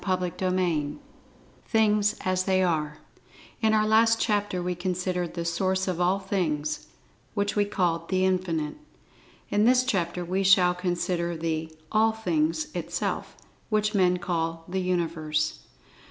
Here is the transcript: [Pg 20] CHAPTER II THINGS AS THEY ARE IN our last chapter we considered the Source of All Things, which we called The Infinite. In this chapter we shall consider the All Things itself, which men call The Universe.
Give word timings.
[Pg 0.03 0.31
20] 0.31 0.31
CHAPTER 0.31 0.57
II 0.59 0.97
THINGS 1.67 2.15
AS 2.25 2.45
THEY 2.45 2.63
ARE 2.63 2.97
IN 3.61 3.75
our 3.75 3.85
last 3.85 4.19
chapter 4.19 4.59
we 4.59 4.73
considered 4.73 5.35
the 5.35 5.45
Source 5.45 5.87
of 5.87 6.01
All 6.01 6.17
Things, 6.17 6.87
which 7.35 7.55
we 7.55 7.65
called 7.65 8.09
The 8.09 8.25
Infinite. 8.25 8.77
In 9.51 9.65
this 9.65 9.83
chapter 9.83 10.25
we 10.25 10.41
shall 10.41 10.73
consider 10.73 11.37
the 11.37 11.71
All 11.91 12.13
Things 12.13 12.71
itself, 12.75 13.37
which 13.69 13.93
men 13.93 14.17
call 14.17 14.63
The 14.67 14.81
Universe. 14.81 15.59